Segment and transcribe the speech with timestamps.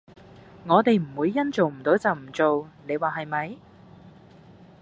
[0.65, 3.57] 我地唔會因做唔到就唔做，你話係咪？